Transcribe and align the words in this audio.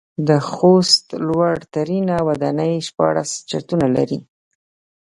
د 0.27 0.29
خوست 0.49 1.05
لوړ 1.27 1.55
ترينه 1.73 2.15
وداني 2.27 2.73
شپاړس 2.87 3.31
چتونه 3.49 3.85
لري. 3.95 4.19